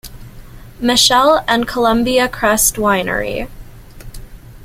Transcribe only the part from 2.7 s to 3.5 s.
Winery.